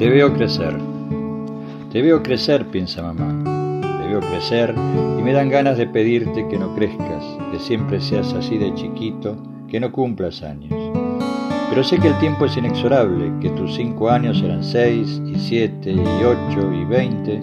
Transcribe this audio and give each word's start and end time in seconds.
Te 0.00 0.08
veo 0.08 0.32
crecer. 0.32 0.74
Te 1.92 2.00
veo 2.00 2.22
crecer, 2.22 2.64
piensa 2.68 3.02
mamá. 3.02 3.82
Te 4.00 4.08
veo 4.08 4.20
crecer 4.20 4.74
y 5.18 5.22
me 5.22 5.34
dan 5.34 5.50
ganas 5.50 5.76
de 5.76 5.86
pedirte 5.86 6.48
que 6.48 6.58
no 6.58 6.74
crezcas, 6.74 7.22
que 7.52 7.58
siempre 7.58 8.00
seas 8.00 8.32
así 8.32 8.56
de 8.56 8.72
chiquito, 8.72 9.36
que 9.68 9.78
no 9.78 9.92
cumplas 9.92 10.42
años. 10.42 10.72
Pero 11.68 11.84
sé 11.84 11.98
que 11.98 12.08
el 12.08 12.18
tiempo 12.18 12.46
es 12.46 12.56
inexorable, 12.56 13.30
que 13.42 13.50
tus 13.50 13.74
cinco 13.74 14.08
años 14.08 14.38
serán 14.38 14.64
seis, 14.64 15.20
y 15.26 15.38
siete, 15.38 15.92
y 15.92 16.24
ocho, 16.24 16.72
y 16.72 16.86
veinte, 16.86 17.42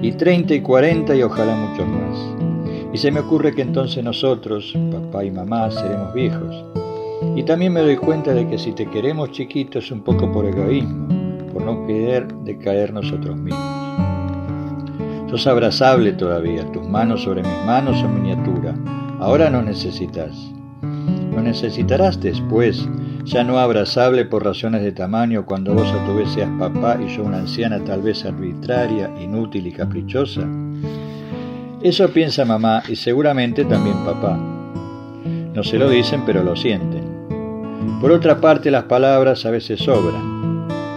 y 0.00 0.12
treinta, 0.12 0.54
y 0.54 0.62
cuarenta, 0.62 1.14
y 1.14 1.22
ojalá 1.22 1.54
muchos 1.54 1.86
más. 1.86 2.94
Y 2.94 2.96
se 2.96 3.10
me 3.10 3.20
ocurre 3.20 3.54
que 3.54 3.60
entonces 3.60 4.02
nosotros, 4.02 4.74
papá 4.90 5.22
y 5.22 5.30
mamá, 5.30 5.70
seremos 5.70 6.14
viejos. 6.14 6.64
Y 7.36 7.42
también 7.42 7.74
me 7.74 7.82
doy 7.82 7.98
cuenta 7.98 8.32
de 8.32 8.48
que 8.48 8.56
si 8.56 8.72
te 8.72 8.86
queremos 8.86 9.32
chiquito 9.32 9.80
es 9.80 9.90
un 9.90 10.00
poco 10.00 10.32
por 10.32 10.46
egoísmo, 10.46 11.19
no 11.60 11.86
querer 11.86 12.32
decaer 12.44 12.92
nosotros 12.92 13.36
mismos. 13.36 13.80
Sos 15.30 15.46
abrazable 15.46 16.12
todavía, 16.12 16.64
tus 16.72 16.86
manos 16.88 17.22
sobre 17.22 17.42
mis 17.42 17.64
manos 17.64 18.00
son 18.00 18.14
miniatura. 18.14 18.74
Ahora 19.20 19.48
no 19.48 19.62
necesitas. 19.62 20.34
No 20.82 21.40
necesitarás 21.40 22.20
después, 22.20 22.88
ya 23.24 23.44
no 23.44 23.58
abrazable 23.58 24.24
por 24.24 24.44
razones 24.44 24.82
de 24.82 24.90
tamaño 24.90 25.46
cuando 25.46 25.74
vos 25.74 25.92
a 25.92 26.04
tu 26.04 26.16
vez 26.16 26.30
seas 26.30 26.50
papá 26.58 26.98
y 27.00 27.14
yo 27.14 27.22
una 27.22 27.38
anciana 27.38 27.78
tal 27.84 28.02
vez 28.02 28.24
arbitraria, 28.24 29.10
inútil 29.20 29.68
y 29.68 29.72
caprichosa. 29.72 30.48
Eso 31.82 32.08
piensa 32.08 32.44
mamá 32.44 32.82
y 32.88 32.96
seguramente 32.96 33.64
también 33.64 34.04
papá. 34.04 34.36
No 35.54 35.62
se 35.62 35.78
lo 35.78 35.88
dicen, 35.88 36.22
pero 36.26 36.42
lo 36.42 36.56
sienten. 36.56 38.00
Por 38.00 38.10
otra 38.12 38.40
parte, 38.40 38.70
las 38.70 38.84
palabras 38.84 39.46
a 39.46 39.50
veces 39.50 39.78
sobran. 39.78 40.39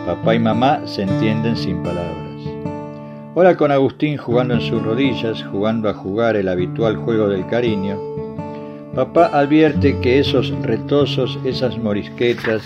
Papá 0.05 0.35
y 0.35 0.39
mamá 0.39 0.81
se 0.85 1.03
entienden 1.03 1.55
sin 1.55 1.81
palabras. 1.81 2.23
Ahora 3.35 3.55
con 3.55 3.71
Agustín 3.71 4.17
jugando 4.17 4.53
en 4.53 4.61
sus 4.61 4.83
rodillas, 4.83 5.43
jugando 5.43 5.89
a 5.89 5.93
jugar 5.93 6.35
el 6.35 6.49
habitual 6.49 6.97
juego 6.97 7.29
del 7.29 7.47
cariño, 7.47 7.97
papá 8.93 9.27
advierte 9.27 9.97
que 10.01 10.19
esos 10.19 10.51
retosos, 10.61 11.39
esas 11.45 11.77
morisquetas 11.77 12.63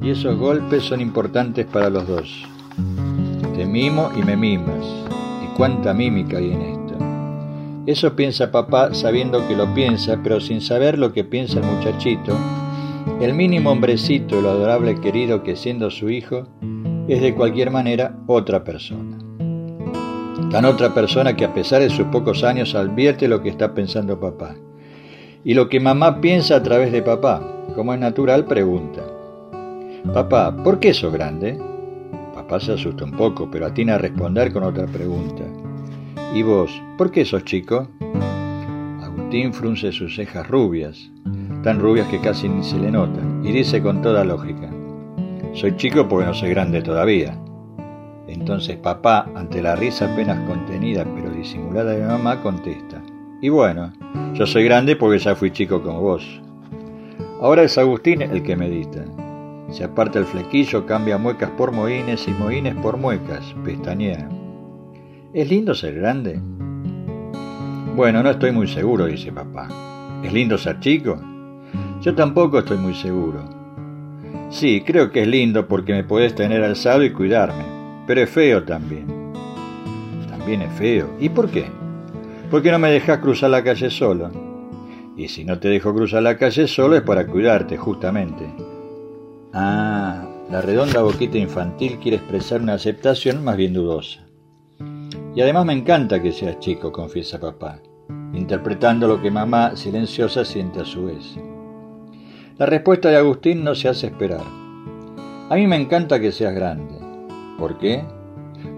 y 0.00 0.10
esos 0.10 0.38
golpes 0.38 0.82
son 0.84 1.00
importantes 1.00 1.66
para 1.66 1.90
los 1.90 2.08
dos. 2.08 2.44
Te 3.54 3.66
mimo 3.66 4.10
y 4.16 4.22
me 4.22 4.36
mimas. 4.36 4.84
Y 5.44 5.56
cuánta 5.56 5.92
mímica 5.92 6.38
hay 6.38 6.50
en 6.50 6.62
esto. 6.62 6.94
Eso 7.86 8.16
piensa 8.16 8.50
papá 8.50 8.94
sabiendo 8.94 9.46
que 9.46 9.54
lo 9.54 9.72
piensa, 9.74 10.18
pero 10.22 10.40
sin 10.40 10.60
saber 10.60 10.98
lo 10.98 11.12
que 11.12 11.24
piensa 11.24 11.60
el 11.60 11.66
muchachito. 11.66 12.34
El 13.20 13.34
mínimo 13.34 13.70
hombrecito, 13.70 14.38
el 14.38 14.46
adorable 14.46 15.00
querido 15.00 15.42
que 15.42 15.56
siendo 15.56 15.90
su 15.90 16.10
hijo, 16.10 16.48
es 17.06 17.20
de 17.20 17.34
cualquier 17.34 17.70
manera 17.70 18.16
otra 18.26 18.64
persona. 18.64 19.18
Tan 20.50 20.64
otra 20.64 20.94
persona 20.94 21.36
que 21.36 21.44
a 21.44 21.52
pesar 21.52 21.82
de 21.82 21.90
sus 21.90 22.06
pocos 22.06 22.44
años 22.44 22.74
advierte 22.74 23.28
lo 23.28 23.42
que 23.42 23.50
está 23.50 23.74
pensando 23.74 24.20
papá. 24.20 24.54
Y 25.44 25.54
lo 25.54 25.68
que 25.68 25.80
mamá 25.80 26.20
piensa 26.20 26.56
a 26.56 26.62
través 26.62 26.92
de 26.92 27.02
papá, 27.02 27.42
como 27.74 27.92
es 27.92 28.00
natural, 28.00 28.46
pregunta. 28.46 29.02
Papá, 30.12 30.54
¿por 30.62 30.80
qué 30.80 30.94
sos 30.94 31.12
grande? 31.12 31.58
Papá 32.34 32.60
se 32.60 32.72
asusta 32.72 33.04
un 33.04 33.12
poco, 33.12 33.50
pero 33.50 33.66
atina 33.66 33.94
a 33.94 33.98
responder 33.98 34.52
con 34.52 34.64
otra 34.64 34.86
pregunta. 34.86 35.44
¿Y 36.34 36.42
vos, 36.42 36.70
por 36.98 37.10
qué 37.10 37.24
sos 37.24 37.44
chico? 37.44 37.88
Agustín 39.02 39.52
frunce 39.52 39.92
sus 39.92 40.16
cejas 40.16 40.48
rubias, 40.48 41.10
tan 41.64 41.80
rubias 41.80 42.06
que 42.08 42.20
casi 42.20 42.46
ni 42.46 42.62
se 42.62 42.78
le 42.78 42.90
notan, 42.90 43.40
y 43.42 43.50
dice 43.50 43.82
con 43.82 44.02
toda 44.02 44.22
lógica, 44.22 44.70
soy 45.54 45.74
chico 45.76 46.06
porque 46.06 46.26
no 46.26 46.34
soy 46.34 46.50
grande 46.50 46.82
todavía. 46.82 47.38
Entonces 48.28 48.76
papá, 48.76 49.30
ante 49.34 49.62
la 49.62 49.74
risa 49.74 50.12
apenas 50.12 50.46
contenida 50.46 51.06
pero 51.14 51.30
disimulada 51.30 51.92
de 51.92 52.06
mamá, 52.06 52.42
contesta, 52.42 53.02
y 53.40 53.48
bueno, 53.48 53.92
yo 54.34 54.46
soy 54.46 54.64
grande 54.64 54.94
porque 54.94 55.18
ya 55.18 55.34
fui 55.34 55.50
chico 55.50 55.82
como 55.82 56.00
vos. 56.00 56.42
Ahora 57.40 57.62
es 57.62 57.78
Agustín 57.78 58.20
el 58.20 58.42
que 58.42 58.56
medita. 58.56 59.04
Se 59.70 59.84
aparta 59.84 60.18
el 60.18 60.26
flequillo, 60.26 60.84
cambia 60.84 61.16
muecas 61.16 61.50
por 61.50 61.72
mohines 61.72 62.28
y 62.28 62.30
mohines 62.32 62.74
por 62.76 62.98
muecas, 62.98 63.54
pestañea. 63.64 64.28
¿Es 65.32 65.48
lindo 65.48 65.74
ser 65.74 65.94
grande? 65.94 66.38
Bueno, 67.96 68.22
no 68.22 68.30
estoy 68.30 68.52
muy 68.52 68.68
seguro, 68.68 69.06
dice 69.06 69.32
papá. 69.32 69.68
¿Es 70.22 70.32
lindo 70.32 70.58
ser 70.58 70.78
chico? 70.80 71.18
Yo 72.04 72.14
tampoco 72.14 72.58
estoy 72.58 72.76
muy 72.76 72.94
seguro. 72.94 73.40
Sí, 74.50 74.82
creo 74.84 75.10
que 75.10 75.22
es 75.22 75.26
lindo 75.26 75.66
porque 75.66 75.94
me 75.94 76.04
podés 76.04 76.34
tener 76.34 76.62
alzado 76.62 77.02
y 77.02 77.14
cuidarme, 77.14 77.64
pero 78.06 78.20
es 78.20 78.28
feo 78.28 78.62
también. 78.62 79.06
También 80.28 80.60
es 80.60 80.72
feo. 80.74 81.08
¿Y 81.18 81.30
por 81.30 81.48
qué? 81.48 81.64
Porque 82.50 82.70
no 82.70 82.78
me 82.78 82.90
dejas 82.90 83.20
cruzar 83.20 83.48
la 83.48 83.64
calle 83.64 83.88
solo. 83.88 84.30
Y 85.16 85.28
si 85.28 85.46
no 85.46 85.58
te 85.58 85.68
dejo 85.68 85.94
cruzar 85.94 86.22
la 86.22 86.36
calle 86.36 86.68
solo 86.68 86.94
es 86.96 87.02
para 87.02 87.26
cuidarte, 87.26 87.78
justamente. 87.78 88.52
Ah, 89.54 90.28
la 90.50 90.60
redonda 90.60 91.00
boquita 91.00 91.38
infantil 91.38 91.98
quiere 92.02 92.18
expresar 92.18 92.60
una 92.60 92.74
aceptación 92.74 93.42
más 93.42 93.56
bien 93.56 93.72
dudosa. 93.72 94.26
Y 95.34 95.40
además 95.40 95.64
me 95.64 95.72
encanta 95.72 96.20
que 96.20 96.32
seas 96.32 96.58
chico, 96.58 96.92
confiesa 96.92 97.40
papá, 97.40 97.80
interpretando 98.34 99.08
lo 99.08 99.22
que 99.22 99.30
mamá 99.30 99.74
silenciosa 99.74 100.44
siente 100.44 100.80
a 100.80 100.84
su 100.84 101.06
vez. 101.06 101.38
La 102.56 102.66
respuesta 102.66 103.08
de 103.08 103.16
Agustín 103.16 103.64
no 103.64 103.74
se 103.74 103.88
hace 103.88 104.06
esperar. 104.06 104.44
A 105.50 105.56
mí 105.56 105.66
me 105.66 105.74
encanta 105.74 106.20
que 106.20 106.30
seas 106.30 106.54
grande. 106.54 106.94
¿Por 107.58 107.78
qué? 107.78 108.04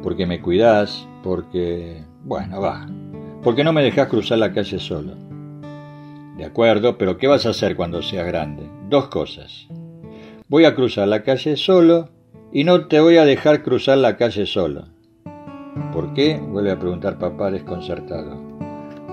Porque 0.02 0.24
me 0.24 0.40
cuidas, 0.40 1.06
porque... 1.22 2.02
bueno, 2.24 2.62
va. 2.62 2.88
Porque 3.42 3.64
no 3.64 3.74
me 3.74 3.82
dejas 3.82 4.08
cruzar 4.08 4.38
la 4.38 4.54
calle 4.54 4.78
solo. 4.78 5.12
De 6.38 6.46
acuerdo, 6.46 6.96
pero 6.96 7.18
¿qué 7.18 7.26
vas 7.26 7.44
a 7.44 7.50
hacer 7.50 7.76
cuando 7.76 8.00
seas 8.00 8.26
grande? 8.26 8.66
Dos 8.88 9.08
cosas. 9.08 9.68
Voy 10.48 10.64
a 10.64 10.74
cruzar 10.74 11.08
la 11.08 11.22
calle 11.22 11.58
solo 11.58 12.08
y 12.54 12.64
no 12.64 12.86
te 12.86 13.00
voy 13.00 13.18
a 13.18 13.26
dejar 13.26 13.62
cruzar 13.62 13.98
la 13.98 14.16
calle 14.16 14.46
solo. 14.46 14.86
¿Por 15.92 16.14
qué? 16.14 16.40
vuelve 16.40 16.70
a 16.70 16.78
preguntar 16.78 17.18
papá 17.18 17.50
desconcertado. 17.50 18.40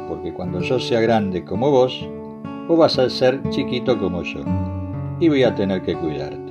Porque 0.08 0.34
cuando 0.34 0.62
yo 0.62 0.80
sea 0.80 1.02
grande 1.02 1.44
como 1.44 1.70
vos, 1.70 2.08
vos 2.68 2.78
vas 2.78 2.98
a 3.00 3.10
ser 3.10 3.42
chiquito 3.50 3.98
como 3.98 4.24
yo, 4.24 4.42
y 5.20 5.30
voy 5.30 5.44
a 5.44 5.54
tener 5.56 5.82
que 5.84 5.96
cuidarte. 5.96 6.43